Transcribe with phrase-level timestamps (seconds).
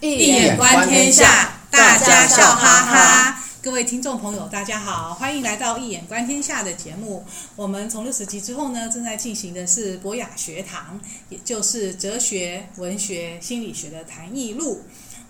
[0.00, 3.44] 易眼观天下，大家笑哈哈。
[3.60, 7.22] 各位听众朋友，大家好，欢迎来到《一眼观天下》的节目。
[7.54, 14.82] 我们从六十集之后呢，正在进行的是博雅学堂，也就是哲学、文学、心理学的谈艺录。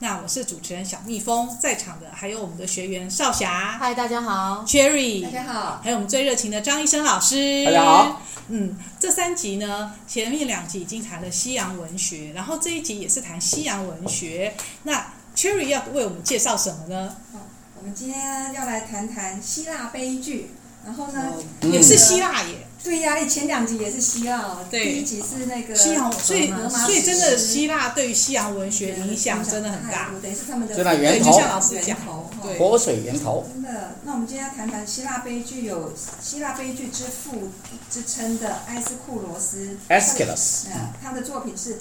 [0.03, 8.23] 那我是主持人小蜜蜂，在场的还有我们的学员少霞，嗨，大家好，Cherry，大家好，还有我们最热情的张医生老师，大家好。
[8.49, 14.55] 嗯，这三集呢，前面两集已经谈了西洋文学，然后这一集也是谈西洋文学。
[14.85, 17.15] 那 Cherry 要为我们介绍什么呢？
[17.35, 17.41] 哦，
[17.79, 22.67] 我们今天要来谈谈希腊悲剧，然后呢，嗯、也是希腊耶。
[22.83, 31.97] 对呀、啊，前两集也是希腊，对，第一集是那个西洋，所以所以真的希腊对于西洋文学影响真的很大，等于是他们的源头，就像老师讲，
[32.43, 33.47] 对，活水源头。
[33.53, 37.51] 真的，那我们今天要谈谈希腊悲剧，有希腊悲剧之父
[37.91, 40.69] 之称的埃斯库罗斯 （Aeschylus）。
[40.75, 41.79] 嗯，他的作品是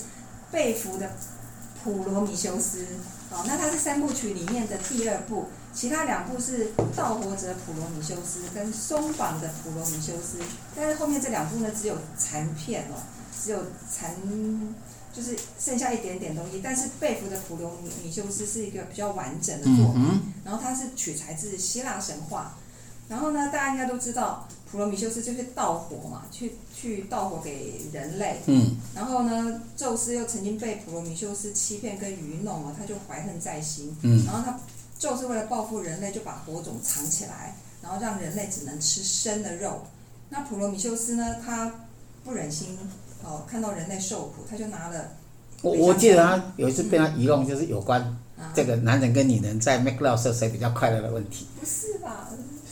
[0.51, 1.05] 被俘的
[1.81, 2.79] 《普罗米修斯》。
[3.29, 5.47] 好，那它是三部曲里面的第二部。
[5.71, 10.39] 其他两部是《盗火者普罗米修斯》跟《松绑的普罗米修斯》，
[10.75, 12.97] 但是后面这两部呢，只有残片哦，
[13.39, 14.15] 只有残，
[15.13, 16.59] 就是剩下一点点东西。
[16.63, 22.57] 但是贝弗的普罗米修斯是一个比较完整的作品，然后它是取材自希腊神话。
[23.09, 28.39] 然后呢，大家应该都知道，普罗米修斯就是盗火嘛，去去盗火给人类。
[28.45, 28.77] 嗯。
[28.95, 33.97] 然后呢，宙斯又曾经被普罗米修斯欺骗跟愚弄了，他就怀恨在心。
[34.03, 34.23] 嗯。
[34.25, 34.57] 然后他。
[34.99, 39.81] 宙斯为了报复人类，就把火种藏起来，然后让人类只能吃生的肉。
[40.27, 41.37] 那普罗米修斯呢？
[41.41, 41.73] 他
[42.25, 42.77] 不忍心
[43.23, 45.11] 哦，看到人类受苦，他就拿了。
[45.61, 48.13] 我我记得他有一次被他愚弄，就是有关
[48.53, 51.47] 这个男人跟女人在 make love 时谁比较快乐的问题。
[51.57, 52.27] 不是吧？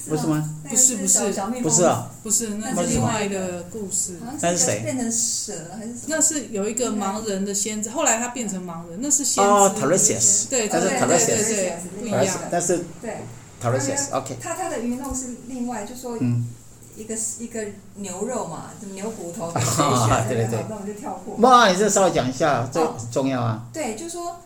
[0.09, 0.53] 不是吗？
[0.67, 1.19] 不是不是
[1.61, 4.17] 不是啊，不是，那是另外一个故事。
[4.41, 4.81] 那是谁？
[4.83, 5.93] 变成蛇还是？
[6.07, 9.49] 那是有一个盲人的仙子，后来他变成盲人，那是仙子。
[9.49, 10.49] 哦，Tiresias。
[10.49, 12.25] 对，他是 Tiresias，不一样。
[12.51, 13.17] 但是对
[13.61, 14.37] ，Tiresias，OK。
[14.41, 16.47] 他他的鱼弄是另外，就说嗯
[16.95, 17.63] 一个一个
[17.95, 19.51] 牛肉嘛，什么牛骨头。
[20.27, 20.65] 对对对。
[20.67, 21.35] 那我们就跳过。
[21.47, 23.65] 哇，你这稍微讲一下，这重要啊。
[23.71, 24.37] 对，就说。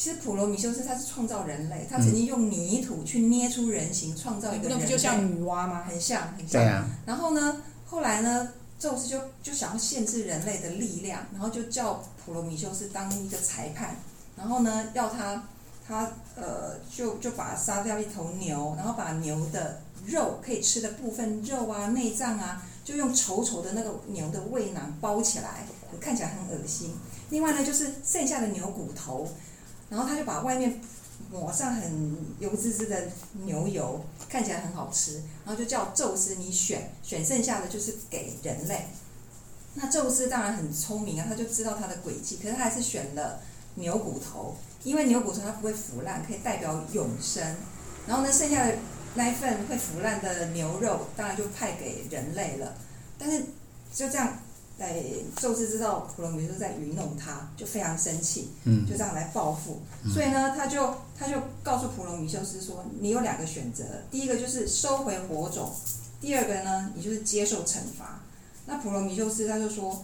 [0.00, 4.74] 其实普罗米修斯他是创造人类，他曾经用泥土去捏出人形，创造一个人类。
[4.76, 5.84] 那不就像女娲吗？
[5.86, 6.52] 很像，很像。
[6.52, 6.86] 对啊。
[7.04, 13.94] 然后呢，后来呢，宙斯就就想要限制人类的力量，然后就叫普罗米修斯当一个裁判，
[14.38, 15.46] 然后呢，要他
[15.86, 25.66] 他呃，就就把他杀掉一头牛，然后把牛的肉可以吃的部分肉啊、内脏啊，就用稠稠的那个牛的胃囊包起来，
[26.00, 26.96] 看起来很恶心。
[27.28, 29.30] 另外呢，就是剩下的牛骨头。
[29.90, 30.80] 然后他就把外面
[31.30, 33.08] 抹上很油滋滋的
[33.44, 35.16] 牛油，看起来很好吃。
[35.44, 38.86] 然后就叫宙斯，你选选剩下的就是给人类。
[39.74, 43.40] 那宙斯当然很聪明啊，他就知道他的诡计，可是他还是选了
[43.74, 47.44] 牛骨头，因为牛骨头它不会腐烂，可以代表永生。
[48.06, 48.74] 然后呢，剩下的
[49.16, 52.74] 那一份会腐烂的牛肉，当然就派给人类了。
[53.18, 53.42] 但是
[53.92, 54.38] 就这样。
[54.80, 54.96] 在
[55.36, 59.82] 宙斯知道普罗米修斯在愚弄他，就非常生气，嗯，就这样来报复。
[60.02, 65.70] 嗯、所以呢，他就他就告诉普罗米修斯说：“你有两个选择，第一个就是收回火种，
[66.18, 68.22] 第二个呢，你就是接受惩罚。”
[68.64, 70.02] 那普罗米修斯他就说：“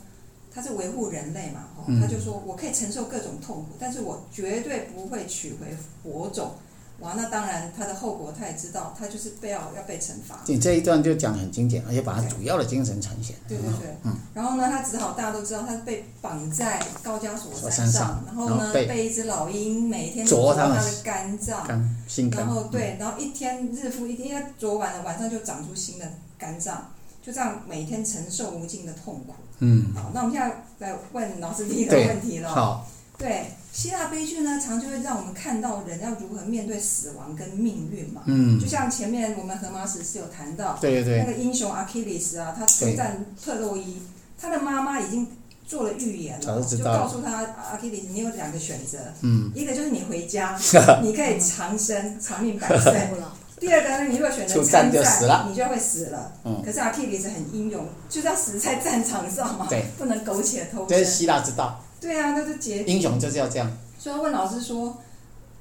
[0.52, 6.52] 他是维护人类嘛，哦，他就说我可以承受各种痛苦，但是我绝对不会取回火种。”
[7.00, 10.40] 哇，那当然，他的后果他也知道，他就是被要要被惩罚。
[10.46, 13.36] 你这一段就讲得很精简，而且把他主要的精神呈现。
[13.46, 14.16] 对对对，嗯。
[14.32, 22.40] 然后呢，他只好大家都知道，他被绑在高加索山上，山上然后呢，被，被一只老鹰每天啄他的肝脏，肝心肝。
[22.40, 26.90] 然后对，然后一天日复一天，因为啄完了，晚上就长出新的肝脏，
[27.22, 29.34] 就这样每天承受无尽的痛苦。
[29.58, 29.92] 嗯。
[29.94, 32.48] 好，那我们现在来问老师第一个问题了。
[32.48, 32.88] 好。
[33.18, 33.46] 对。
[33.72, 38.22] 希腊悲剧呢，常就会让我们看到人要如何面对死亡跟命运嘛。
[38.24, 38.58] 嗯。
[38.58, 44.00] 就像前面我们荷马史是有谈到，对对对，那个英雄阿基里斯啊，他出战特洛伊，
[44.40, 45.28] 他的妈妈已经
[45.66, 50.58] 做了预言了，就告诉他阿基里斯，你有两个选择，嗯，一个就是你回家，
[51.04, 52.92] 你可以长生 长命百岁；
[53.60, 56.32] 第二个呢，你如果选择参战，你就会死了。
[56.44, 56.62] 嗯。
[56.64, 60.88] 可是阿基里斯很英勇，就是要死在战场上嘛，对，不能苟且偷生。
[60.88, 61.82] 这是希腊之道。
[62.00, 63.70] 对啊，那是结英雄就是要这样。
[63.98, 64.98] 所以问老师说，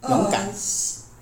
[0.01, 0.49] 呃、勇敢。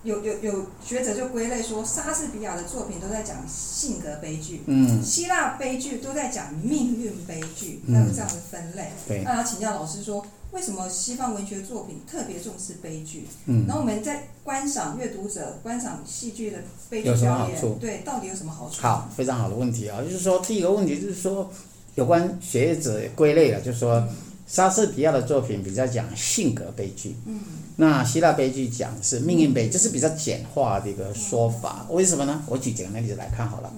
[0.04, 8.92] 有有有学者就归类说，莎士比亚的作品都在讲性格悲剧，嗯，希腊悲剧都在讲命运悲剧，那有这样的分类。
[9.08, 9.24] 对。
[9.24, 10.22] 那要请教老师说，
[10.52, 13.26] 为什么西方文学作品特别重视悲剧？
[13.46, 13.66] 嗯。
[13.66, 16.58] 然后我们在观赏阅读者观赏戏剧的
[16.90, 18.82] 悲剧表演，对，到底有什么好处？
[18.82, 20.02] 好，非常好的问题啊！
[20.04, 21.50] 就是说，第一个问题就是说，
[21.96, 24.06] 有关学者归类了，就是说。
[24.46, 27.40] 莎士比亚的作品比较讲性格悲剧，嗯，
[27.78, 31.88] 那希腊悲剧讲是命运悲剧，这是比较简化的一个说法。
[31.90, 32.44] 为什么呢？
[32.48, 33.74] 我举几个例子来看好了。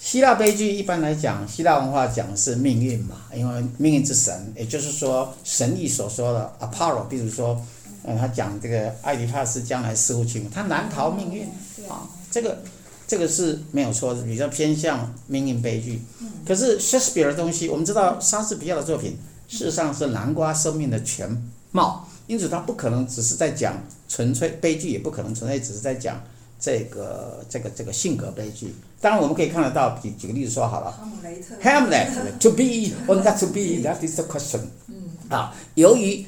[0.00, 7.60] 希腊悲剧一般来讲，希腊文化讲是命运嘛，因为命运之神，也就是说神意所说的 Apollo，比如说，
[8.04, 11.42] 嗯，他讲这个爱迪帕斯将来似乎情他难逃命运
[11.88, 12.62] 啊，这个
[13.06, 16.00] 这个是没有错的，比较偏向命运悲剧。
[16.46, 19.16] 可是 Shakespeare 的东西，我们知道莎士比亚的作品
[19.48, 21.30] 事实上是南瓜生命的全
[21.72, 26.20] 貌，因此他不可能只是在讲纯粹悲剧，也不可能纯粹只是在讲。
[26.60, 30.90] 这个这个这个性格悲剧，当然我们可以看得到，举举个例子说好了。
[30.90, 31.54] 哈姆雷特。
[31.62, 34.62] Hamlet，to be or not to be，that is the question。
[34.88, 34.96] 嗯。
[35.28, 36.26] 啊，由于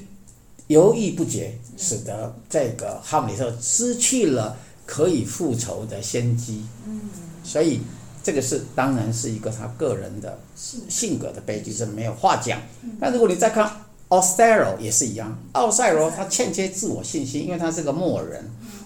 [0.68, 6.64] 犹豫不决，使得这个哈姆雷特失去了可以复仇的先机。
[6.86, 7.00] 嗯。
[7.42, 7.80] 所以
[8.22, 10.38] 这个是当然是一个他个人的
[10.88, 12.60] 性格的悲剧，是没有话讲。
[13.00, 13.70] 但如果你再看
[14.08, 18.44] 奥赛罗也是一样，奥赛罗他欠缺自我信心，因为他是个木偶人，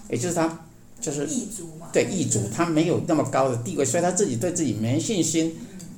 [0.09, 0.59] 也就是他。
[1.01, 5.55] 就是异族嘛对异族，他没有那么高的地位，所以他自己对自己没信心。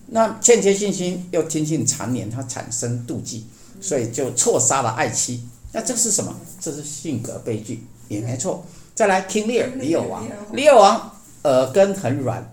[0.07, 3.45] 那欠缺信心又听信谗言，他产生妒忌，
[3.79, 5.47] 所以就错杀了爱妻。
[5.71, 6.35] 那这是什么？
[6.59, 8.65] 这是性格悲剧，也没错。
[8.95, 11.11] 再来，King Lear，李尔王，李尔王
[11.43, 12.45] 耳根很软。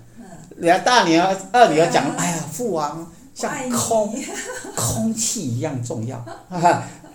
[0.56, 4.14] 两大女儿、二女儿讲：“哎呀，父王像空
[4.76, 6.24] 空气一样重要，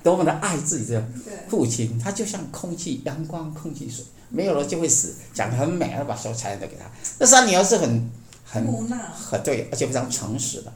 [0.03, 1.03] 多么的爱自己的
[1.47, 6.85] 父亲，他就像空气，阳光、空气、水。”没有了就会死，讲的很美，要把所有财产都给他。
[7.17, 8.09] 那三女儿是很
[8.45, 8.63] 很
[9.11, 10.71] 很对，而且非常诚实的，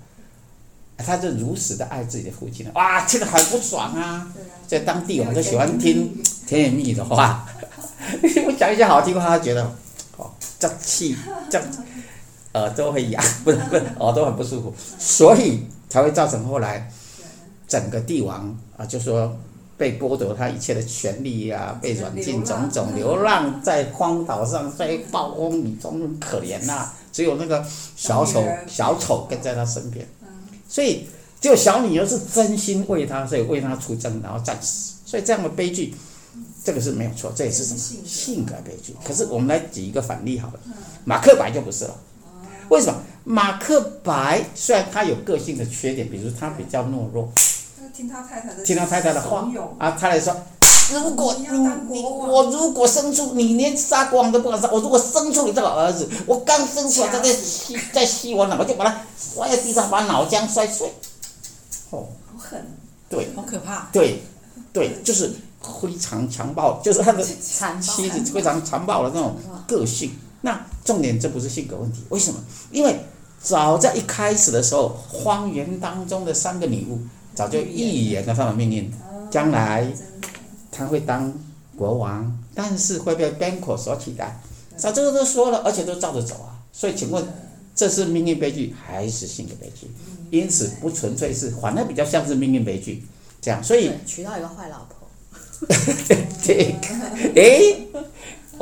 [0.98, 2.68] 他就如实的爱自己的父亲。
[2.74, 4.28] 哇，听得很不爽啊！
[4.66, 7.48] 在当地我们都喜欢听甜言蜜语的话，
[8.48, 9.64] 我讲一些好听话，他觉得
[10.18, 11.16] 哦，这气
[11.48, 11.62] 这
[12.54, 16.92] 耳朵会痒， 不是不是耳朵很不舒服，所以才会造成后来
[17.68, 19.36] 整个帝王啊，就说。
[19.76, 26.94] 被剥夺他一切的权利呀、啊，被软禁，种种流浪在荒岛上，在暴风雨中可怜呐、啊。
[27.12, 27.66] 只有那个
[27.96, 30.08] 小丑小丑跟在他身边，
[30.70, 31.08] 所以
[31.42, 34.94] 就小女儿是真心为他，所以为他出征，然后战死。
[35.06, 35.94] 所以这样的悲剧，
[36.64, 38.96] 这个是没有错，这也是什么性格悲剧。
[39.04, 40.60] 可是我们来举一个反例好了，
[41.04, 41.98] 马克白就不是了。
[42.70, 43.00] 为什么？
[43.26, 47.32] 马克白虽然他有个性的缺点，比如他比较懦弱。
[47.96, 50.36] 听他太太的，听他太太的话啊，他来说，
[50.92, 51.48] 如果你
[51.90, 60.92] 你我如果生出你连杀国王都不敢杀，我如果生出你这个儿子，我刚生出来他在 吸在吸我脑，我就把他摔在地上，把脑浆摔碎。
[61.92, 62.66] 哦，好狠，
[63.08, 64.24] 对，好可怕，对，
[64.74, 65.32] 对，就是
[65.62, 69.36] 非常强暴，就是他的妻子非常残暴的那种
[69.68, 70.12] 个性。
[70.44, 72.40] 那重点这不是性格问题，为什么？
[72.72, 73.00] 因为
[73.42, 77.00] 早在一开始的时候，荒原当中的三个女巫。
[77.36, 78.94] 早就预言了他的命运，
[79.32, 79.92] 将来
[80.72, 81.34] 他会当
[81.76, 84.40] 国王，但是会被 Banquo 所取代。
[84.78, 86.62] 早这个都说了，而且都照着走啊。
[86.72, 87.26] 所以，请问
[87.76, 89.90] 这是命运悲剧还是性格悲剧？
[90.30, 93.04] 因此，不纯粹是，反而比较像是命运悲剧
[93.42, 93.64] 这样。
[93.64, 95.10] 所以娶到一个坏老婆。
[96.46, 96.76] 对，
[97.36, 97.93] 哎，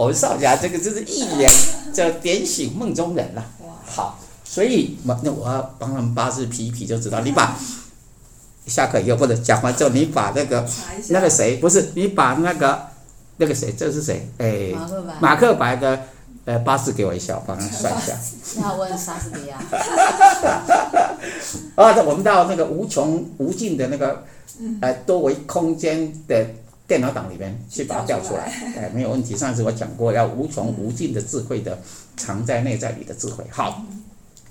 [0.01, 1.47] 我们少侠这个就是一言，
[1.93, 3.45] 叫点醒梦中人了。
[3.85, 7.55] 好，所以那我要帮他们八字批一批，就知道你把。
[8.65, 10.65] 下课以后或者讲完之后，你把那个
[11.09, 12.79] 那个谁不是你把那个
[13.37, 14.27] 那个谁这是谁？
[14.37, 14.71] 哎，
[15.19, 15.99] 马克白，的
[16.45, 18.17] 呃八字给我一下，我帮他算一下。
[18.55, 19.57] 你要问莎士比亚。
[21.75, 24.23] 啊， 我们到那个无穷无尽的那个
[24.81, 26.45] 呃多维空间的
[26.87, 28.45] 电脑档里面去把它调出来，
[28.77, 29.35] 哎，没有问题。
[29.35, 31.79] 上次我讲过，要无穷无尽的智慧的
[32.17, 33.43] 藏在内在里的智慧。
[33.49, 33.85] 好，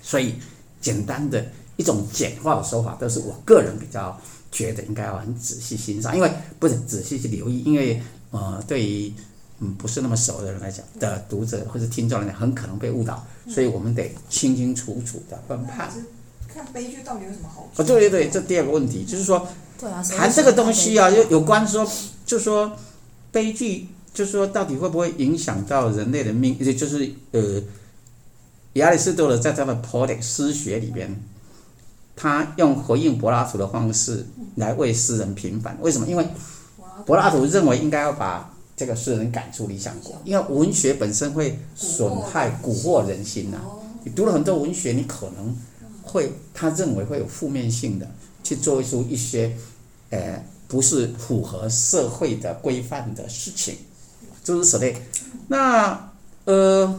[0.01, 0.35] 所以
[0.79, 1.45] 简单的。
[1.77, 4.15] 一种简化的手法，都是我个人比较
[4.51, 9.11] 觉得应该要很仔细欣赏，因为不是仔细去留意，因为呃，对于
[9.59, 15.89] 嗯不是那么熟的人来讲的读者或者听众来讲，很可能被误导，所以我们得清清楚楚的分判。
[16.53, 17.81] 看悲剧到底有什么好处？
[17.81, 19.47] 哦，对对对，这第二个问题就是说，
[20.15, 21.89] 谈这个东西啊，有有关说，
[22.31, 22.71] 就是说
[23.29, 26.55] 悲剧，就是说到底会不会影响到人类的命？
[26.61, 27.61] 也就是呃，
[28.73, 31.21] 亚里士多德在他的《Poetics》诗学里边。
[32.15, 36.07] 他用回应柏拉图的方式来为诗人平反，为什么？
[36.07, 36.25] 因为
[37.05, 43.59] 柏拉图认为应该要把这个诗人赶出理想国，因为文学本身会损害蛊惑人心呐。
[44.05, 45.53] 你读了很多文学，你可能
[46.03, 48.09] 会他认为会有负面性的
[48.41, 49.53] 去做出一些
[50.11, 53.75] 呃不是符合社会的规范的事情，
[54.41, 54.95] 诸如此类。
[55.49, 56.13] 那
[56.45, 56.97] 呃，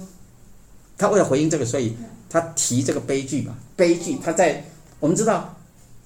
[0.98, 1.96] 他为了回应这个，所以
[2.28, 4.66] 他提这个悲剧嘛，悲剧他在。
[5.00, 5.56] 我们知道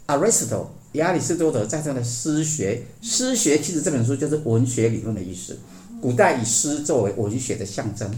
[0.07, 5.59] ，Aristotle 亚里士多德在他的诗学，诗学其实这本书就是文学理论的意思。
[6.01, 8.09] 古代以诗作为文学的象征，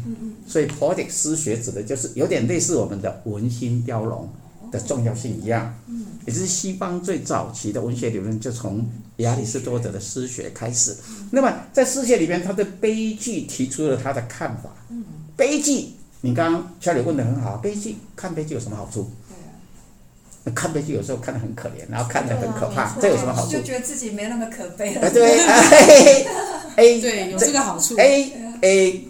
[0.47, 4.29] 所以 poetic 诗学指的就是有点类似我们的文心雕龙
[4.71, 5.75] 的重要性一样。
[5.87, 10.95] 嗯也就是西方最早期的文学理论就从亚里士多德的诗学开始。
[11.31, 14.71] 那么在诗学里边，他对悲剧提出了他的看法。
[14.91, 15.03] 嗯
[15.37, 19.11] 悲剧，你刚刚小李问的很好，悲剧看悲剧有什么好处？
[20.55, 23.53] 看悲剧有时候看得很可怜，然后看得很可怕，这有什么好处？
[23.53, 25.07] 就觉得自己没那么可悲了。
[25.07, 26.27] 啊，对，哎
[26.77, 27.97] 哎，对，有这个好处。
[27.97, 28.31] 哎
[28.63, 29.01] 哎，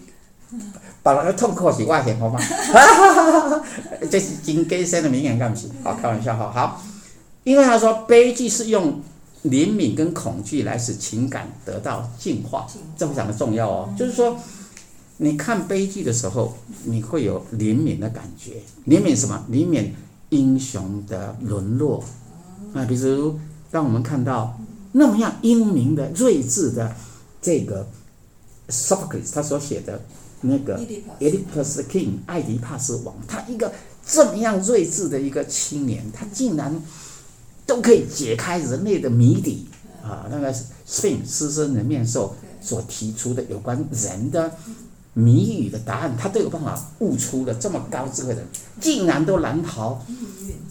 [1.01, 2.39] 把那个痛苦是外显，好吗？
[4.09, 5.71] 这是金根生的名言，干不起。
[5.83, 6.51] 好，开玩笑哈。
[6.51, 6.81] 好，
[7.43, 9.01] 因为他说悲剧是用
[9.45, 13.93] 怜悯跟恐惧来使情感得到净化，这非常的重要哦。
[13.97, 14.37] 就是说，
[15.17, 18.61] 你看悲剧的时候，你会有怜悯的感觉。
[18.87, 19.45] 怜悯什么？
[19.51, 19.89] 怜悯。
[20.31, 22.03] 英雄的沦落，
[22.75, 23.39] 啊，比如
[23.71, 24.59] 当我们看到
[24.91, 26.95] 那么样英明的、睿智的
[27.41, 27.87] 这个
[28.69, 29.99] Sophocles 他所写的
[30.41, 30.79] 那个
[31.19, 33.71] Oedipus King 艾迪帕斯王，他一个
[34.05, 36.81] 这么样睿智的一个青年，他竟然
[37.65, 39.67] 都可以解开人类的谜底
[40.03, 40.27] 啊！
[40.31, 40.53] 那个
[40.87, 44.51] Sphinx 狮身人面兽所提出的有关人的。
[45.15, 48.47] 谜语的答案，他都有办法悟出了这么高智慧的人，
[48.79, 50.01] 竟然都难逃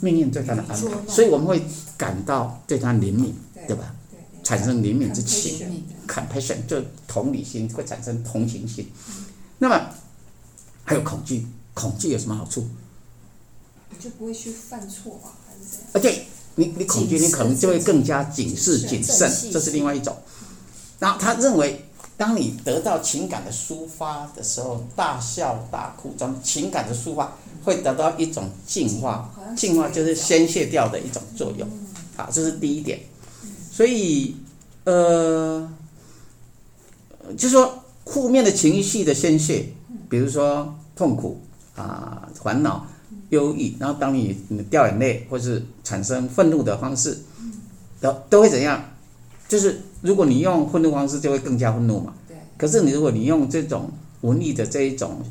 [0.00, 1.62] 命运对他的安排，所以我们会
[1.98, 3.32] 感到对他怜悯，
[3.66, 3.94] 对吧？
[4.42, 8.86] 产生怜悯之情，compassion 就同理心会产生同情心。
[9.58, 9.90] 那么
[10.84, 12.66] 还有恐惧，恐惧有什么好处？
[13.90, 15.30] 你就不会去犯错吧？
[15.46, 15.88] 还是怎样？
[15.92, 16.24] 而且
[16.54, 20.16] 你你恐惧，你可能就会更加警示谨慎，这是另外一种。
[20.98, 21.84] 然后他认为。
[22.16, 31.68] 当你得到情感的抒发的时候，大笑大哭，这种情感的抒发会得到一种净化，净化就是宣泄掉的一种作用。
[32.16, 32.98] 好，这是第一点。
[33.70, 34.34] 所以，
[34.82, 35.70] 呃，
[37.36, 39.66] 就是说负面的情绪的宣泄，
[40.08, 41.40] 比如说痛苦
[41.76, 42.86] 啊、烦恼、
[43.30, 44.36] 忧郁，然后当你
[44.70, 47.18] 掉眼泪或是产生愤怒的方式，
[48.00, 48.82] 都都会怎样？
[49.48, 52.14] 就是如果你用愤怒方式，就会更加愤怒嘛。
[52.26, 52.36] 对。
[52.56, 53.90] 可是你如果你用这种
[54.22, 55.22] 文艺的这一种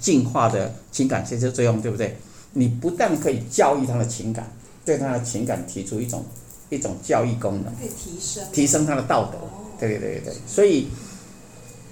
[0.00, 2.16] 净化的情感宣泄作用，对不对？
[2.52, 4.52] 你不但可以教育他的情感，
[4.84, 6.24] 对他的情感提出一种
[6.70, 9.38] 一种教育功能，可以提升提升他的道德。
[9.78, 10.34] 对对对对。
[10.46, 10.86] 所以，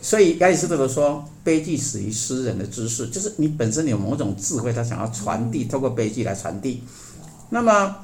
[0.02, 6.82] 所以亚里士多德说，悲剧始于诗人的知识，就是你本身有某种智慧，他想要传递，透过悲剧来传递。
[7.48, 7.96] 那么，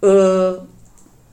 [0.00, 0.66] 呃。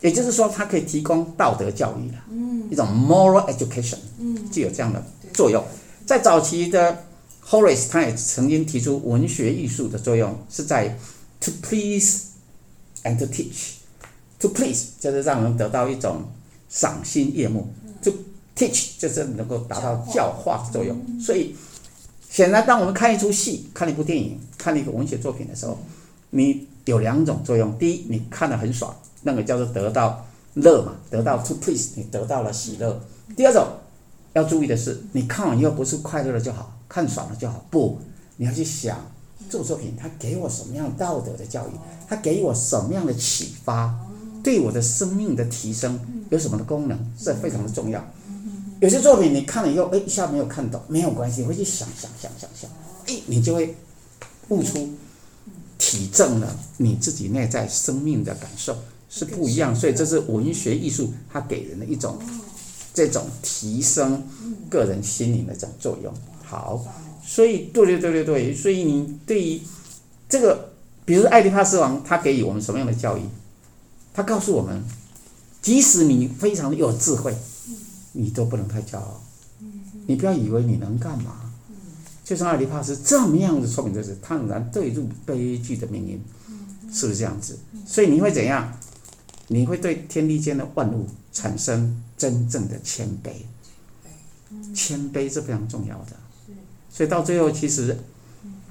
[0.01, 5.01] 也就是说，它可以提供道德教育了，嗯，一种 moral education，嗯，具有这样的
[5.33, 5.63] 作用。
[6.05, 7.05] 在早期的
[7.47, 10.99] Horace，他也曾经提出文学艺术的作用是在
[11.39, 12.23] to please
[13.05, 13.75] and to teach。
[14.39, 16.23] to please 就是让人得到一种
[16.67, 18.11] 赏心悦目，to
[18.55, 20.97] teach 就是能够达到教化的作用。
[21.19, 21.55] 所以，
[22.29, 25.77] 显然，当我们看一出戏、看一部电影、看一个文学作品的时候，
[26.31, 28.95] 你有两种作用：第一，你看得很爽。
[29.21, 33.01] 那个叫做得到乐嘛，得到 to please，你得到了喜乐。
[33.37, 33.65] 第二种
[34.33, 37.99] 要注意的是，你看完以后不是快乐了就好，看爽了就好，不，
[38.35, 38.97] 你要去想
[39.49, 41.71] 这部作品它给我什么样道德的教育，
[42.09, 43.97] 它给我什么样的启发，
[44.43, 45.97] 对我的生命的提升
[46.29, 48.05] 有什么的功能，这非常的重要。
[48.83, 52.69] 有些作品你看了以后，哎，一下没有看懂，没有关系，回去想想想想想，
[53.07, 53.73] 哎，你就会
[54.49, 54.89] 悟出
[55.77, 58.75] 体证了你自己内在生命的感受。
[59.09, 62.19] 是不一样，所以这是文学艺术，它给人的一种
[62.93, 64.21] 这种提升
[64.69, 66.13] 个人心灵的这种作用。
[66.43, 66.83] 好，
[67.25, 69.61] 所以对对对对对，所以你对于
[70.27, 70.73] 这个，
[71.05, 73.21] 比如爱迪帕斯王，他给予我们什么样的教育？
[74.13, 74.83] 他告诉我们，
[75.61, 77.33] 即使你非常的有智慧，
[78.13, 79.21] 你都不能太骄傲。
[80.07, 81.53] 你不要以为你能干嘛？
[82.23, 86.21] 就像爱迪帕斯这么样子聪明，就是他仍然对入悲剧的命运，
[86.91, 87.59] 是不是这样子？
[87.85, 88.77] 所以你会怎样？
[89.49, 93.31] 你会对天地间的万物产生真正的谦卑，
[94.73, 96.15] 谦卑是非常重要的。
[96.89, 97.97] 所以到最后，其实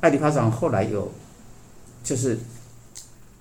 [0.00, 1.12] 艾利帕斯后来有
[2.02, 2.38] 就是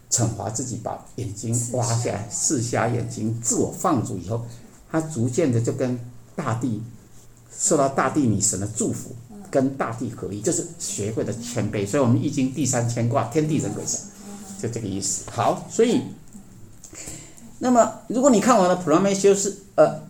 [0.10, 4.46] 惩罚自己，把眼睛挖下来，四瞎眼睛，自我放逐以后，
[4.92, 6.00] 他逐渐的就跟
[6.36, 6.82] 大地
[7.56, 9.16] 受到大地女神的祝福，
[9.50, 11.88] 跟大地合一，就是学会的谦卑。
[11.88, 14.00] 所以我们易经第三牵挂，天地人鬼神，
[14.62, 15.24] 就这个意思。
[15.32, 16.02] 好，所以。
[17.64, 19.88] 那么，如果你看完了《普罗米修斯》呃，《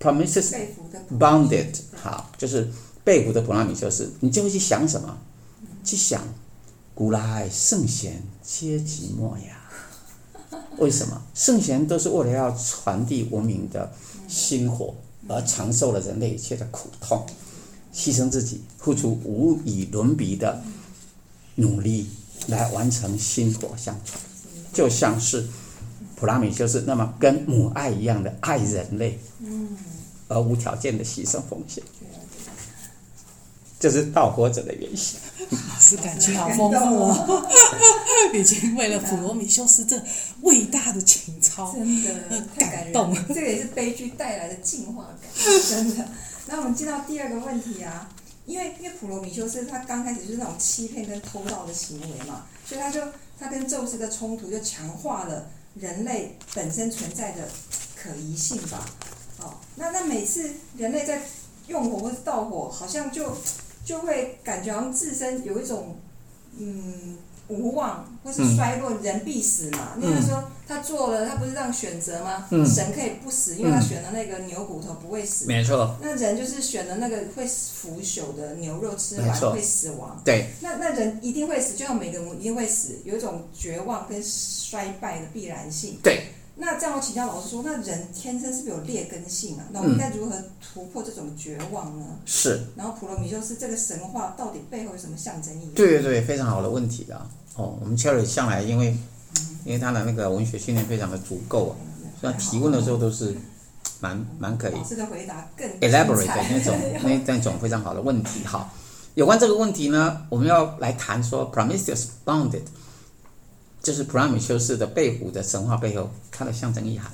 [0.00, 0.54] Promises
[1.18, 2.70] Bounded》好，就是
[3.02, 5.18] 贝福的《普罗米修斯》，你就会去想什么？
[5.82, 6.22] 去想，
[6.94, 9.59] 古来圣贤皆寂寞呀。
[10.78, 11.20] 为什么？
[11.34, 13.92] 圣贤都是为了要传递文明的
[14.28, 14.94] 薪火，
[15.28, 17.26] 而承受了人类一切的苦痛，
[17.92, 20.62] 牺牲自己，付出无与伦比的
[21.56, 22.08] 努力
[22.46, 24.18] 来完成薪火相传，
[24.72, 25.46] 就像是
[26.16, 29.18] 普拉米修斯那么跟母爱一样的爱人类，
[30.28, 31.82] 而无条件的牺牲奉献。
[33.80, 35.18] 这是盗火者的原型。
[35.50, 37.48] 老师感情好丰富哦，
[38.34, 40.00] 已经为了普罗米修斯这
[40.42, 42.14] 伟大的情操，真的
[42.54, 43.24] 太感动了。
[43.28, 45.30] 这个也是悲剧带来的进化感，
[45.68, 46.06] 真的。
[46.46, 48.08] 那我们进到第二个问题啊，
[48.46, 53.00] 因为因为普罗米修斯他刚开始就是那种欺骗跟偷盗的行为嘛，所以他就
[53.40, 57.48] 他跟宙斯的冲突就强化了人类本身存在的
[57.96, 58.86] 可疑性吧。
[59.40, 61.22] 哦，那那每次人类在
[61.66, 63.36] 用火或是盗火，好像就。
[63.84, 65.96] 就会感觉好像自身有一种
[66.58, 67.16] 嗯
[67.48, 69.96] 无望或是衰落，嗯、人必死嘛。
[69.96, 72.46] 那个时候他做了，他不是让选择吗？
[72.50, 75.46] 嗯、神可以不死，因为他选了那个牛骨头不会死。
[75.46, 75.96] 没错。
[76.00, 80.20] 那人就是选了那个会腐朽的牛肉，吃完会死亡。
[80.24, 80.50] 对。
[80.60, 85.98] 那那人一定会死，就像每个人一定会死，有一种绝望跟衰败的必然性。
[86.02, 86.28] 对。
[86.62, 89.64] 那这样我请教老师说，那人天生是不是有劣根性啊？
[89.72, 92.04] 那我们应该如何突破这种绝望呢？
[92.26, 92.60] 是。
[92.76, 95.70] 然后普罗米修斯这个神话到底背后有什么象征意义？
[95.74, 97.26] 对对对，非常好的问题啊！
[97.56, 98.94] 哦，我们 Cherry 向来因为
[99.64, 101.74] 因为他的那个文学训练非常的足够啊，
[102.20, 103.34] 所以提问的时候都是
[104.00, 104.74] 蛮蛮可以。
[104.74, 108.44] 老师的回答更 elaborate 的 那种那那种非常好的问题。
[108.44, 108.70] 好，
[109.14, 112.64] 有关这个问题呢，我们要来谈说 Prometheus Bounded。
[113.82, 117.10] 就是普拉米修斯的被俘的神话背后，它的象征意涵。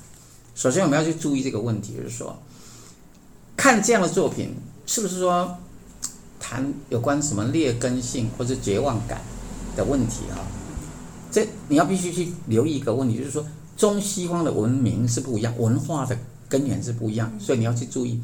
[0.57, 2.37] 首先，我们要去注意这个问题，就是说，
[3.57, 4.55] 看这样的作品，
[4.87, 5.57] 是不是说
[6.41, 9.21] 谈有关什么劣根性或者绝望感
[9.77, 10.43] 的问题啊？
[11.31, 13.47] 这你要必须去留意一个问题，就是说，
[13.77, 16.19] 中西方的文明是不一样，文化的
[16.49, 18.21] 根源是不一样，所以你要去注意，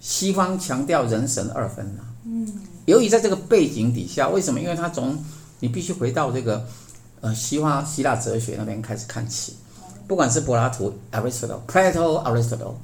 [0.00, 2.08] 西方强调人神二分啊。
[2.24, 2.50] 嗯。
[2.86, 4.60] 由于在这个背景底下，为什么？
[4.60, 5.22] 因为它从
[5.58, 6.66] 你必须回到这个。
[7.26, 9.54] 呃，西方希腊哲学那边开始看起，
[10.06, 12.74] 不管是柏拉图 （Aristotle），Plato（Aristotle），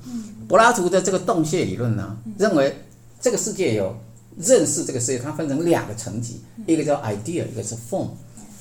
[0.49, 2.77] 柏拉图的这个洞穴理论呢，认为
[3.21, 3.97] 这个世界有
[4.37, 8.09] 认识这个世界，它分成两个层级，一个叫 idea，一个是 form，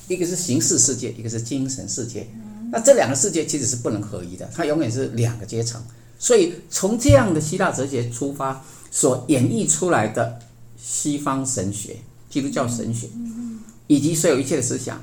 [0.06, 2.28] 一个是形式世界，一个是精神世界。
[2.70, 5.82] 那这两个世界其实是不能合一的，它永远是两个阶层。
[6.16, 10.38] 所以从这样的希腊哲学出发，所演绎出来的
[10.80, 11.96] 西方神学、
[12.30, 13.08] 基督教神学，
[13.88, 15.02] 以及所有一切的思想。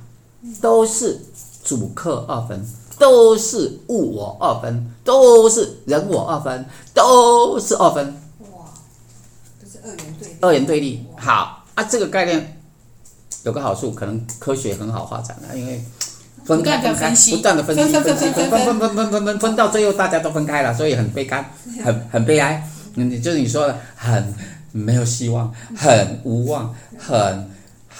[0.62, 1.19] 都是
[1.63, 2.65] 主客二分
[2.97, 8.06] 都是物我二分都是人我二分都是二分。
[8.41, 8.65] 哇
[9.62, 10.38] 都是二元对立。
[10.41, 11.06] 二元对立。
[11.17, 12.62] 好啊这个概念
[13.43, 15.82] 有个好处可能科学很好发展了因为
[16.43, 18.95] 分开分开不断的分析分析分分分分。
[18.95, 21.45] 分分分分到最后大家都分开了所以很悲甘
[21.84, 24.34] 很很悲哀你就是你说的很
[24.71, 27.49] 没有希望很无望很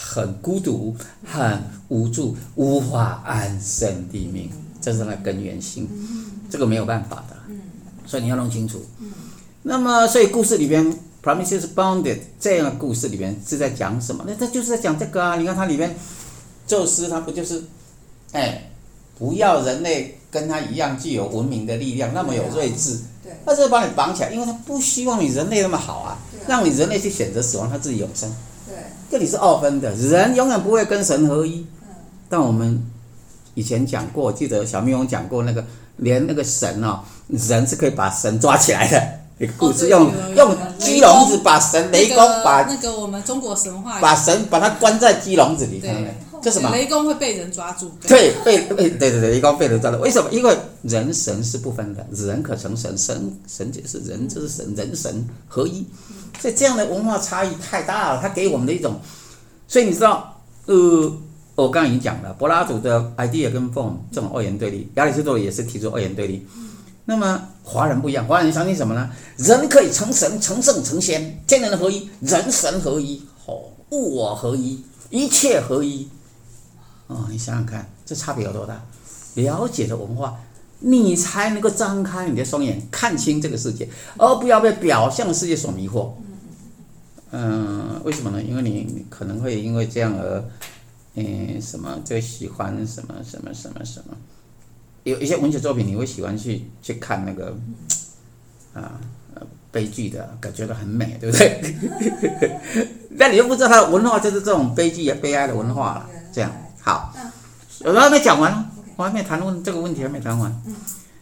[0.02, 5.88] 很孤独，很无助，无法安身立命，这是它的根源性，
[6.50, 7.36] 这个没有办法的，
[8.06, 8.82] 所以你要弄清楚。
[9.64, 14.24] 那么，所以故事里边，Prometheus Bounded 这样的故事里边是在讲什么？
[14.26, 15.36] 那他就是在讲这个啊！
[15.36, 15.94] 你看它里边，
[16.66, 17.62] 宙斯他不就是，
[18.32, 18.72] 哎，
[19.18, 28.32] 不要人类跟他一样具有文明的力量，那么有睿智，对，他就把你绑起来，因为他不希望你人类那么好啊，让你人类去选择死亡，他自己永生。
[29.10, 31.66] 这里是二分的，人永远不会跟神合一。
[32.30, 32.80] 但我们
[33.56, 35.66] 以前讲过，记得小蜜蜂讲过那个，
[35.98, 46.16] 连那个神哦，人是可以把神抓起来的一个故事，用用鸡笼子把神雷公把那个我们中国神话把神把它关在鸡笼子里，看到没？
[46.42, 46.70] 这什么？
[46.70, 47.92] 雷公会被人抓住。
[48.08, 50.00] 对，被被对对对，雷公被人抓住。
[50.00, 50.30] 为什么？
[50.32, 55.86] 因为人神是不分的，人可成神，神神就是人，就是神，人神合一。
[56.40, 59.00] 所以这样的文化差异太大了，它给我们的一种，
[59.68, 60.76] 所以你知道，呃，
[61.56, 66.48] 我刚刚已经讲了，柏拉图的 idea 跟 form 这种二元对立，亚里士多德也是提出二元对立。
[67.06, 69.10] 那么华人不一样，华人相信什么呢？
[69.38, 76.08] 人可以成神、成圣、成仙，天人合一，人神合一，哦，物我合一，一切合一。
[77.08, 78.80] 哦，你想想看，这差别有多大？
[79.34, 80.40] 了解的文化。
[80.80, 83.88] 你才能够张开你的双眼，看清这个世界，
[84.18, 86.12] 而不要被表象的世界所迷惑。
[87.32, 88.42] 嗯，为什么呢？
[88.42, 90.44] 因为你，可能会因为这样而，
[91.16, 94.16] 嗯，什么就喜欢什么什么什么什么，
[95.04, 97.56] 有一些文学作品你会喜欢去去看那个，
[98.74, 99.00] 啊，
[99.72, 101.76] 悲剧的，感觉到很美，对不对？
[103.12, 106.10] 那你又不知道它的文化就是这种悲剧也悲哀的文化了。
[106.32, 107.14] 这样好，
[107.82, 108.72] 我还没讲完。
[109.00, 110.62] 我还没谈论这个问题，还没谈完。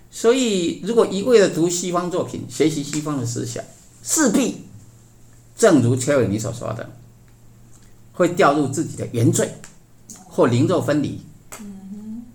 [0.09, 3.63] 所以，如果一味的读西方作品，学习西方的思想，
[4.01, 4.65] 势必
[5.55, 6.89] 正如切尔尼所说的，
[8.13, 9.53] 会掉入自己的原罪，
[10.25, 11.21] 或灵肉分离，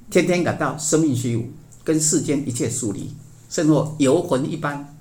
[0.09, 1.51] 天天感到生命虚无，
[1.83, 3.13] 跟世间一切疏离，
[3.51, 4.97] 甚或游魂一般，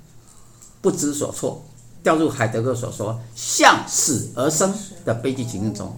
[0.82, 1.64] 不知所措，
[2.02, 4.74] 掉入海德格所说“向死而生”
[5.06, 5.96] 的悲剧情境中。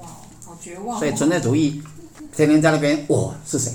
[0.00, 0.08] 哇，
[0.44, 0.98] 好绝望！
[0.98, 1.80] 所以存在主义
[2.34, 3.72] 天天在那边，我是谁？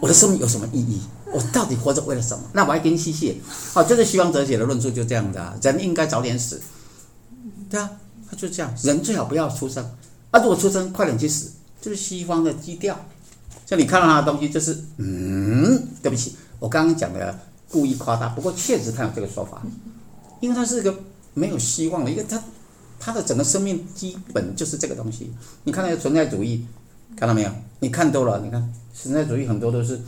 [0.00, 1.00] 我的生命有什么意义？
[1.32, 2.42] 我到底活着为了什么？
[2.52, 3.40] 那我还跟你嬉戏？
[3.72, 6.60] 好，就是西方哲学的论述就这样的啊，人应该早点死。
[7.68, 7.88] 对啊，
[8.28, 9.84] 他就这样，人最好不要出生，
[10.32, 12.98] 啊，如果出生，快点去死，就是西方的基调。
[13.64, 17.38] 像你看到他的东西，就是嗯，对不起，我刚刚讲的
[17.70, 19.62] 故意夸大，不过确实他有这个说法，
[20.40, 20.92] 因为他是一个
[21.34, 22.42] 没有希望的，因为他
[22.98, 25.32] 他的整个生命基本就是这个东西。
[25.62, 26.66] 你看那个存在主义，
[27.16, 27.50] 看到没有？
[27.80, 30.00] 你看多了，你看存在主义很多都是，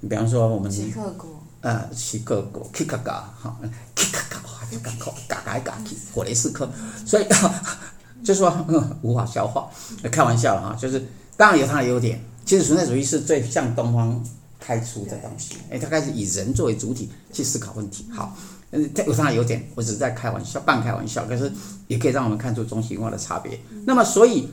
[0.00, 1.28] 你比方说我们齐克果，
[1.60, 3.56] 呃，齐克果，K 卡嘎，哈
[3.94, 6.68] ，K 卡嘎，哇，就嘎口嘎嘎嘎去，火雷斯克，
[7.06, 7.26] 所以
[8.24, 9.68] 就说、嗯、无法消化，
[10.10, 12.20] 开玩笑了哈，就是当然有它的优点。
[12.44, 14.20] 其实存在主义是最向东方
[14.58, 18.06] 开出的东西，哎，它开始以人作为主体去思考问题。
[18.12, 18.36] 好，
[18.72, 21.52] 嗯，它有它的优点，我只是在开玩笑，半开玩笑，可是
[21.86, 23.60] 也可以让我们看出中西文化的差别。
[23.86, 24.48] 那么，所以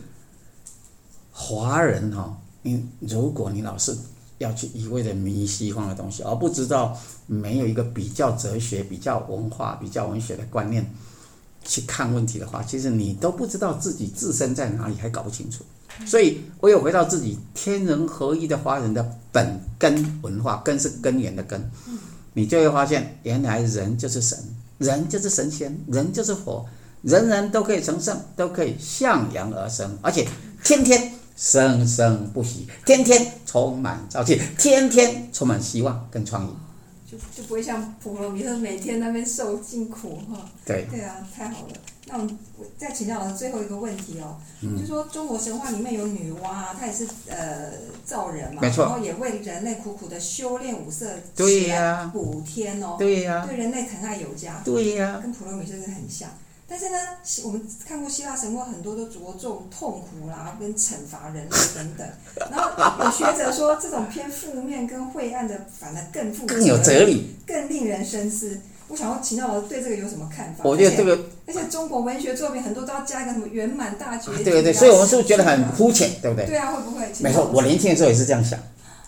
[1.39, 3.95] 华人哈，你如果你老是
[4.39, 6.97] 要去一味的迷西方的东西，而不知道
[7.27, 10.83] 没有一个比较哲学、比较文化、比较文学的观念
[11.63, 15.63] 去看问题的话，其实你都不知道自己自身在哪里，还搞不清楚。
[16.07, 21.71] 所以，我有回到自己天人合一的华人的本根文化，根是根源的根，
[22.33, 24.37] 你就会发现，原来人就是神，
[24.79, 26.67] 人就是神仙，人就是佛，
[27.03, 30.27] 人人都可以成圣，都可以向阳而生，而且
[30.63, 36.49] 天天生生不息，天天充满朝气，天天充满希望跟创意。
[37.09, 40.49] 就就不会像普罗米修每天那边受尽苦哈。
[40.65, 40.85] 对。
[40.91, 41.73] 对啊，太好了。
[42.09, 42.37] 那我们
[42.77, 47.71] 再请教老师最后一个问题哦，嗯、就说中国神话里面有女娲啊，她也是呃
[48.03, 48.85] 造人嘛，没错。
[48.85, 56.29] 然后也为人类苦苦的修炼五色，对呀，补天哦，对呀，对人类疼爱有加，对呀，跟普罗米修斯很像。
[56.69, 56.97] 但是呢，
[57.45, 62.05] 我们看过希腊神话，很多都着重痛苦啦，跟惩罚人类等等。
[62.51, 68.59] 然后有学者说，这种偏负面跟晦暗的，反而更负更有哲理，更令人深思。
[68.89, 70.65] 我想要请教老师对这个有什么看法？
[70.65, 74.43] 我觉得这个，而且中国文学作品很多都要加一个什么圆满大结局，啊。
[74.43, 76.47] 对对对，所以我们是不是觉得很肤浅，对不对？
[76.47, 77.09] 对啊，会不会？
[77.21, 78.59] 没错，我年轻的时候也是这样想，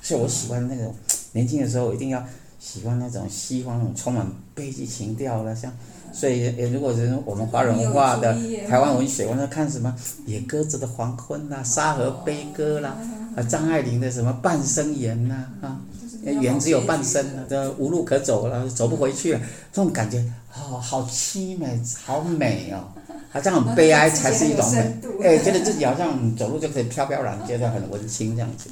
[0.02, 0.96] 所以我喜欢那种
[1.34, 2.24] 年轻的时候一定要
[2.58, 5.70] 喜欢那种西方那种充满悲剧情调的，像。
[6.12, 8.36] 所以，如果是我们华人文化的
[8.68, 9.94] 台湾文学，我们看什么
[10.30, 12.98] 《野鸽子的黄昏》呐，《沙河悲歌》啦，
[13.36, 15.80] 啊，张爱玲的什么《半生缘》呐，啊，
[16.24, 19.40] 缘只有半生了，这无路可走了，走不回去了，
[19.72, 20.18] 这种感觉，
[20.56, 22.88] 哦，好凄美，好美哦，
[23.32, 28.70] 好像很悲哀才是一种美， 哎，觉得自己好像走路就可以飘飘然，觉得很文青这样子。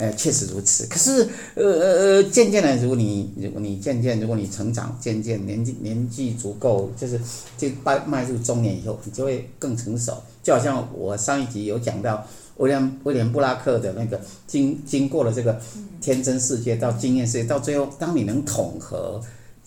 [0.00, 0.86] 呃，确实如此。
[0.86, 7.20] 可是，呃呃呃，渐渐的，如果你如果你渐渐，如果你成长，渐渐年纪年纪足够，就是
[7.58, 10.16] 就迈迈入中年以后，你就会更成熟。
[10.42, 15.60] 就好像我上一集有讲到威廉威廉布拉克的那个经经过了这个
[16.00, 19.20] 天真世界到经验世界，到最后，当你能统合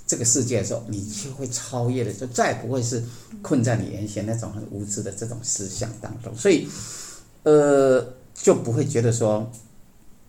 [0.07, 3.03] 这个世界的时候，你就会超越了，就再也不会是
[3.43, 6.33] 困在你原先那种很无知的这种思想当中。
[6.35, 6.67] 所以，
[7.43, 9.47] 呃，就不会觉得说。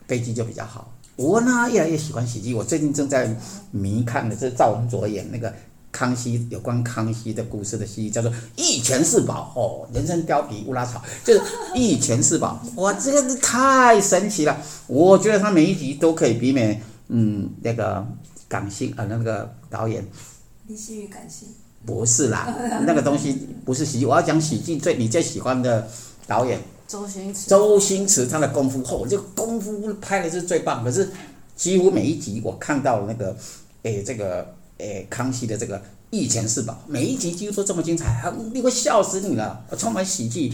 [0.06, 0.92] 悲剧就比较好。
[1.16, 2.52] 我呢，越来越喜欢喜剧。
[2.52, 3.36] 我最近正在
[3.70, 5.54] 迷看的，是赵文卓演那个
[5.92, 11.40] 康熙有关康熙的故事的戏，叫做《一钱四宝》哦，人参貂皮乌拉草，就是
[11.72, 12.60] 一钱四宝。
[12.74, 14.60] 哇，这个太神奇了！
[14.88, 18.04] 我觉得他每一集都可以媲美，嗯，那个
[18.48, 20.04] 港星啊，那个导演
[20.66, 21.48] 李希宇港星
[21.86, 22.52] 不是啦，
[22.84, 24.06] 那个东西不是喜剧。
[24.06, 25.86] 我要讲喜剧最你最喜欢的
[26.26, 26.58] 导演。
[26.94, 30.84] 周星驰，周星驰他的功夫后，这个功夫拍的是最棒。
[30.84, 31.10] 可是
[31.56, 33.36] 几乎每一集我看到那个，
[33.82, 40.52] 诶，这个诶，康熙的这个一钱四宝，每一集几乎都这么精彩，你会笑死你了，充满喜剧。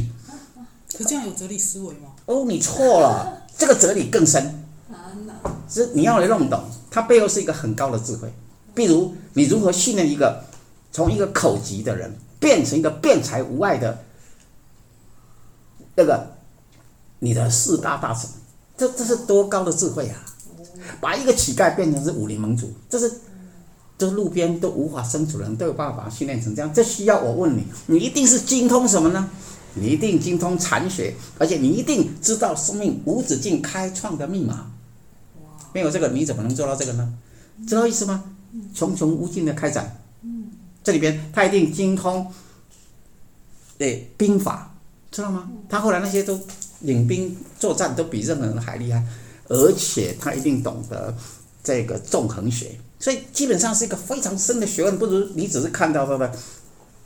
[0.96, 2.08] 可这样有哲理思维吗？
[2.24, 4.64] 哦，你错了， 这个哲理更深。
[5.68, 8.32] 是你要来弄懂，它背后是一个很高的智慧。
[8.74, 10.42] 比如你如何训练一个
[10.90, 14.04] 从一个口疾的人变成一个辩才无碍的。
[15.96, 16.26] 这个，
[17.18, 18.30] 你的四大大臣，
[18.76, 20.24] 这这是多高的智慧啊！
[21.00, 23.12] 把一个乞丐变成是武林盟主，这是，
[23.98, 26.72] 这路边都无法生存的人都有办法训练成这样。
[26.72, 29.28] 这需要我问你，你一定是精通什么呢？
[29.74, 34.70] 你一定精通禅学，而且你一定知道生命无止境开创的密码。
[35.72, 37.14] 没有这个，你怎么能做到这个呢？
[37.68, 38.24] 知道意思吗？
[38.74, 40.02] 穷穷无尽的开展。
[40.82, 42.32] 这里边他一定精通，
[43.76, 44.69] 对兵法，
[45.10, 45.50] 知道吗？
[45.68, 46.40] 他后来那些都
[46.80, 49.04] 领兵作战都比任何人还厉害，
[49.48, 51.14] 而且他一定懂得
[51.64, 56.32] 这个纵横学，所以基本上是一个非常深的学问，不如你只是看到他的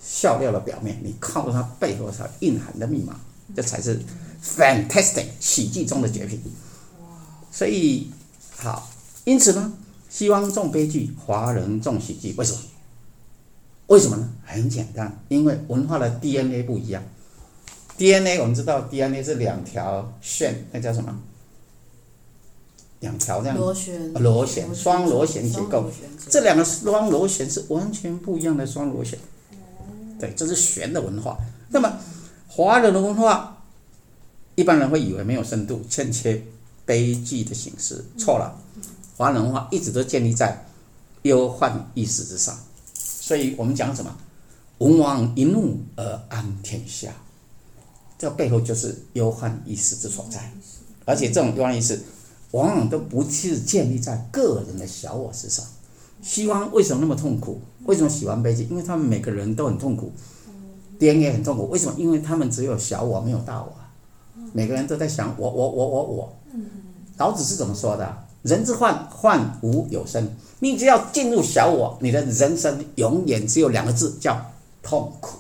[0.03, 3.19] 笑料的表面，你靠他背后它蕴含的密码，
[3.57, 3.99] 这才是
[4.45, 6.41] fantastic 喜剧中的绝品。
[7.51, 8.11] 所以
[8.57, 8.91] 好，
[9.25, 9.73] 因此呢，
[10.11, 12.59] 西方重悲剧，华人重喜剧，为什么？
[13.87, 14.29] 为什么呢？
[14.45, 17.03] 很简单，因为文化的 DNA 不一样。
[17.97, 21.17] DNA 我们知道，DNA 是两条线，那叫什么？
[23.01, 23.57] 两条这样。
[23.57, 24.13] 螺旋。
[24.15, 25.91] 螺旋，双螺旋结构。
[26.29, 29.19] 这两个双螺旋是完全不一样的双螺旋。
[30.19, 31.39] 对，这是玄的文化。
[31.69, 31.99] 那么，
[32.49, 33.63] 华人的文化，
[34.55, 36.43] 一般人会以为没有深度，欠缺
[36.85, 38.59] 悲剧的形式，错了。
[39.17, 40.67] 华人文化一直都建立在
[41.23, 42.59] 忧患意识之上。
[42.95, 44.17] 所以我们讲什么？
[44.79, 47.13] 文王一怒而安天下，
[48.25, 50.51] 这背后就是忧患意识之所在。
[51.05, 52.01] 而且这种忧患意识，
[52.53, 55.63] 往往都不是建立在个人的小我之上。
[56.23, 57.61] 西方为什么那么痛苦？
[57.85, 58.67] 为什么喜欢悲剧？
[58.71, 60.11] 因为他们每个人都很痛苦
[60.99, 61.69] 别人也很痛苦。
[61.69, 61.95] 为什么？
[61.99, 63.71] 因为他们只有小我，没有大我。
[64.55, 66.37] 每个人都在想我，我，我，我，我。
[67.19, 68.25] 老子是怎么说的？
[68.41, 70.35] 人之患，患无有生。
[70.61, 74.51] 你只要进入小我，你的人生永远只有两个字，叫
[74.83, 75.37] 痛苦。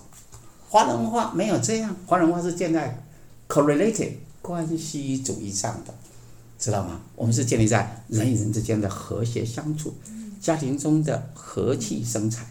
[0.74, 3.00] 华人文化没有这样，华人文化是建在
[3.48, 4.10] correlated
[4.42, 5.94] 关系主义上的，
[6.58, 7.00] 知道吗？
[7.14, 9.94] 我们是建立在人与人之间的和谐相处，
[10.40, 12.44] 家庭中的和气生财，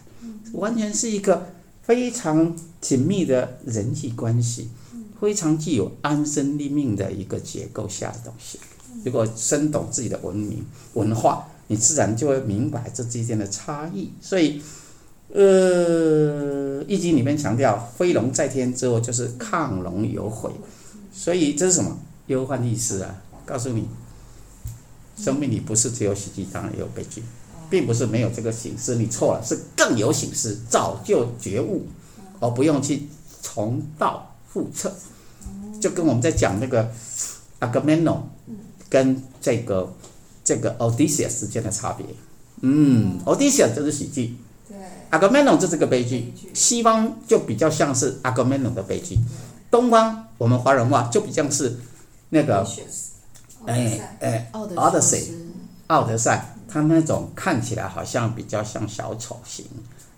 [0.54, 1.48] 完全是一个
[1.82, 4.70] 非常紧密的人际关系，
[5.20, 8.58] 非常具有安身立命的一个结构下的东西。
[9.04, 14.10] 如果深懂自己的文明文化，你自然就会明白这之间的差异。
[14.22, 14.62] 所以，
[15.32, 20.50] 呃，《易经》里面强调“飞龙在天”之后，就是亢龙有悔。
[21.12, 21.98] 所以这是什么？
[22.26, 23.22] 忧患意识啊！
[23.44, 23.86] 告诉你，
[25.16, 27.22] 生命里不是只有喜剧，当然也有悲剧，
[27.68, 28.96] 并不是没有这个形式。
[28.96, 31.86] 你错了，是更有形式，早就觉悟，
[32.40, 33.02] 而不用去
[33.42, 34.92] 重蹈覆辙。
[35.80, 36.90] 就跟我们在讲那个
[37.58, 38.28] 阿伽门农。
[38.90, 39.92] 跟这个
[40.44, 42.06] 这个 Odysseus 之间的差别，
[42.60, 44.36] 嗯，Odysseus 就是喜剧，
[45.18, 49.18] ，Agamemnon 就是个悲剧，西方就比较像是 Agamemnon 的悲剧，
[49.70, 51.78] 东方我们华人话就比较像是
[52.30, 52.66] 那个，
[53.66, 55.18] 哎哎，奥德赛，
[55.86, 59.64] 奥德赛，他那种看起来好像比较像小丑型，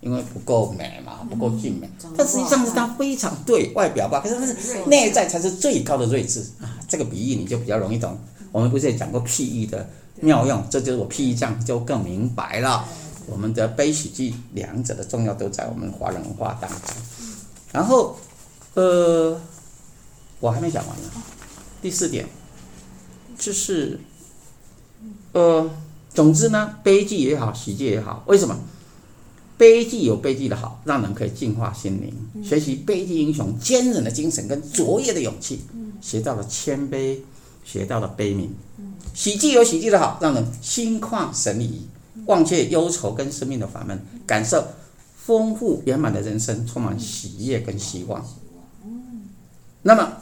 [0.01, 6.41] 因为不够美嘛，不够俊美，但实际上是他非常对外表吧，可是他是内在才是最高的睿智。
[6.61, 8.17] 啊，这个比喻你就比较容易懂。
[8.53, 9.87] 我们不是也讲过譬喻的
[10.21, 12.85] 妙用，这就是我譬喻这样就更明白了。
[13.27, 16.79] 我们的悲喜剧两者的重要都在我们华人文化当中。
[17.73, 18.17] 然后，
[18.75, 19.41] 呃，
[20.41, 21.11] 我还没讲完呢。
[21.83, 22.27] 第四点
[23.39, 24.01] 就是，
[25.33, 25.71] 呃，
[26.15, 28.59] 总之呢，悲剧也好，喜剧也好，为什么？
[29.59, 35.61] 悲剧有悲剧的好，让人可以净化心灵，学习悲剧英雄坚韧的精神跟卓越的勇气，
[36.01, 37.19] 学到了谦卑。
[37.65, 38.47] 学到了悲悯，
[39.13, 41.89] 喜剧有喜剧的好，让人心旷神怡，
[42.25, 44.67] 忘却忧愁跟生命的烦闷，感受
[45.17, 48.25] 丰富圆满的人生，充满喜悦跟希望。
[49.83, 50.13] 那么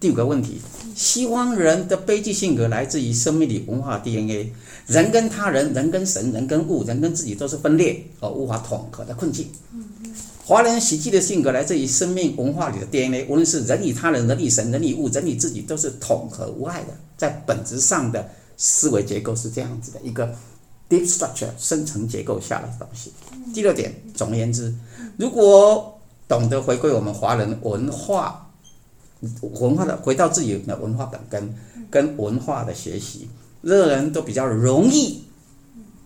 [0.00, 0.60] 第五个问题，
[0.96, 4.52] 西方人的悲剧性格来自于生命里文化 DNA，
[4.88, 9.46] 人跟他人、人跟神、人跟物、人跟自己都是分裂而无法统合的困境。
[10.44, 16.88] 华人喜剧的性格来自于生命文化里的 DNA，无论是人与他人、人与神、人与物、人与自己，都是统合无碍的。
[17.16, 20.34] 在本质上的思维结构是这样子的一个
[20.92, 23.10] deep structure 深层结构下的东西。
[23.54, 24.74] 第六点，总而言之，
[25.16, 28.50] 如果懂得回归我们华人文化
[29.40, 31.54] 文化的回到自己的文化本根
[31.90, 33.30] 跟文化的学习，
[33.62, 35.24] 任何人都比较容易，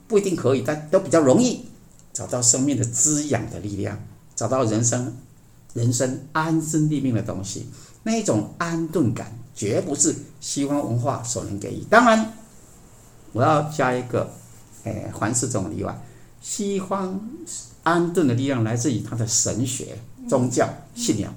[0.06, 1.64] 不一定可以，但都比较容易
[2.12, 3.98] 找到生命的滋养的力量。
[4.36, 5.16] 找到人生，
[5.72, 7.66] 人生安身立命的东西，
[8.02, 11.82] 那一种安顿感，绝不是西方文化所能给予。
[11.88, 12.34] 当然，
[13.32, 14.30] 我要加一个，
[14.86, 15.94] 哎，凡是这种例外。
[16.40, 17.20] 西方
[17.82, 21.34] 安顿的力量来自于他的神学、宗教信仰。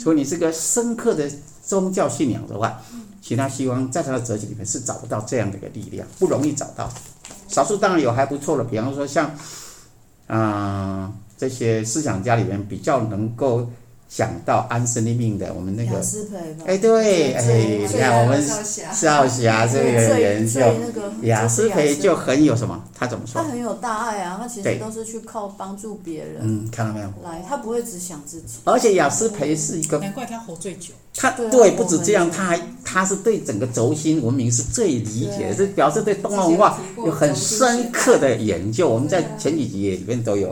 [0.00, 1.30] 除了你这个深刻的
[1.64, 2.80] 宗教信仰的话，
[3.22, 6.90] 其他西方在他的哲学里面是找不到这样的一个力量，不容易找到。
[7.46, 9.30] 少数当然有还不错的，比方说像，
[10.26, 11.12] 嗯。
[11.38, 13.70] 这些思想家里面比较能够
[14.08, 16.02] 讲到安身立命的，我们那个
[16.64, 20.60] 哎对哎最你看我们少侠这个人就
[21.22, 22.82] 雅思培就就是很有什么？
[22.98, 23.42] 他怎么说？
[23.42, 27.12] 他很有大爱啊，他其实都是去靠帮助别人嗯，看到没有？
[27.22, 28.60] 来，他不会只想自己。
[28.64, 30.94] 而且雅思培是一个，难怪他活最久。
[31.14, 38.88] 他对不止这样，他还他是对整个轴心文明是最理解的，对这表示对东方文化有很深刻的研究。
[38.88, 40.50] 我们在前几集里面都有，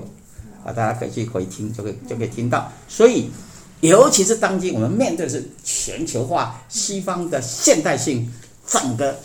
[0.64, 2.70] 啊，大家可以去回听，就可以就可以听到。
[2.88, 3.30] 所以，
[3.80, 8.32] 尤其是当今我们面对的是全球化、西方的现代性，
[8.66, 9.18] 整个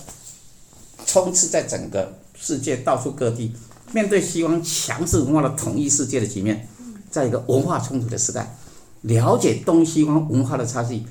[1.05, 3.53] 充斥在整个世界到处各地，
[3.93, 6.67] 面对西方强势文化的统一世界的局面，
[7.09, 8.55] 在一个文化冲突的时代，
[9.01, 11.05] 了解东西方文化的差异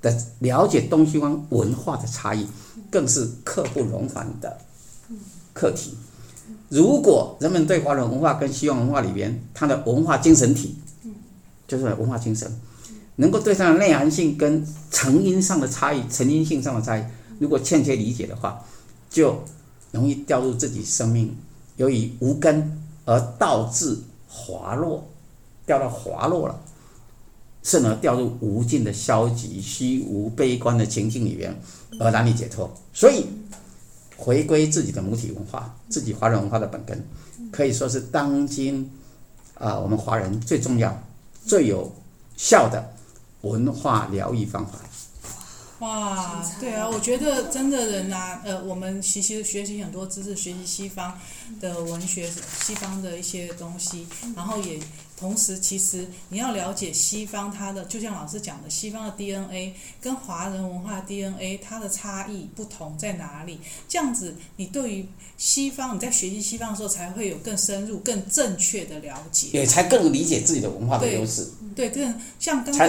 [0.00, 2.46] 的了解东西方文化的差异，
[2.90, 4.58] 更是刻不容缓的
[5.52, 5.94] 课题。
[6.68, 10.76] 如果人们对华人文化跟西方文化里边它的文化精神体，
[11.68, 12.50] 就是文化精神，
[13.16, 17.04] 能够对它的内涵性跟成因上的差异、成因性上的差异，
[17.38, 18.62] 如果欠缺理解的话，
[19.10, 19.42] 就
[19.92, 21.36] 容易掉入自己生命
[21.76, 23.98] 由于无根而导致
[24.28, 25.06] 滑落，
[25.66, 26.60] 掉到滑落了。
[27.62, 31.52] 甚而掉入无尽的消极、虚无、悲观的情境里面，
[31.98, 32.72] 而难以解脱。
[32.92, 33.26] 所以，
[34.16, 37.04] 回归自己的母体文化，自己华人文化的本根，
[37.50, 38.88] 可以说是当今
[39.54, 40.96] 啊、我们华人最重要、
[41.44, 41.92] 最有
[42.36, 42.88] 效的
[43.46, 44.78] 文化疗愈方法。
[45.80, 51.18] 哇，对啊，我觉得真的人啊，呃，我们其实学习很多知识，学习西方
[51.60, 52.30] 的文学、
[52.64, 54.80] 西方的一些东西，然后也
[55.16, 63.58] 同时，其实你要了解西方它的，就像老师讲的，西方的 DNA 跟华人文化的 DNA 它的差异不同在哪里？
[63.88, 72.02] 这样子，你对于西方你在学习西方的时候，才会有更深入、更正确的了解，也才更理解自己的文化的优势，对，更
[72.38, 72.86] 像刚刚。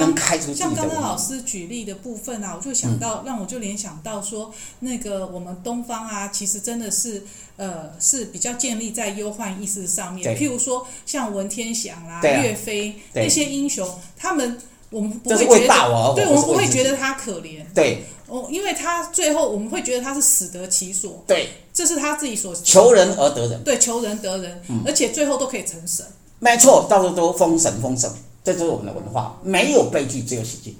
[0.55, 7.23] 像刚刚老师举例的部分啊，我就想到，让我就联想到说，那个我们东方啊，其实真的是
[7.57, 10.35] 呃是比较建立在忧患意识上面。
[10.37, 14.57] 譬如说像文天祥啦、啊岳飞那些英雄，他们
[14.89, 26.05] 我们不会觉得，我对，我们不会觉得他可怜对哦，因为他最后我们会觉得他是死得其所，对，这是他自己所求人而得人，对求人得人，而且最后都可以成神。
[26.39, 28.09] 没错，到处都封神封神，
[28.43, 30.77] 这就是我们的文化，没有悲剧，只有喜剧。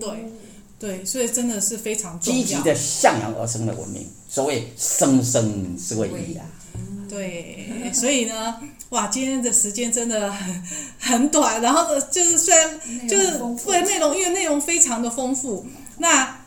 [0.00, 0.08] 对
[0.78, 2.40] 对，所以真的是非常重要。
[2.40, 6.46] 积极的向阳而生的文明，所谓生生是谓义啊。
[7.08, 8.60] 对，所以呢，
[8.90, 10.62] 哇，今天的时间真的很
[10.98, 16.38] 很短，然后呢，就是虽然就是对内容，因为内容非常的丰富，那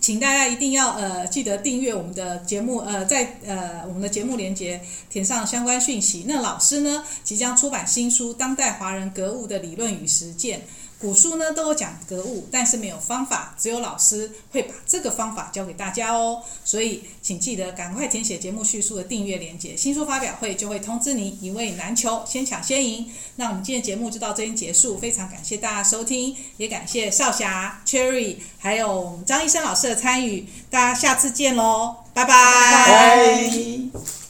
[0.00, 6.24] 请大家一定要呃记得订阅我们的节目，呃，在呃我们的节目连接填上相关讯息。
[6.26, 10.60] 那老师呢，即将出版新书《当代华人格物的理论与实践》。
[11.00, 16.42] 古书呢都有讲格物，但是没有方法，只有老师会把这个方法教给大家哦。
[16.64, 23.08] 所以请记得赶快填写节目叙述的订阅链接，新书发表会就会通知您，一位难求，先抢先赢。
[23.36, 32.24] 那我们今天节目就到这边结束，非常感谢大家收听，也感谢少侠、Cherry 还有我们张医生老师的参与，大家下次见喽，拜。
[32.24, 34.27] 拜。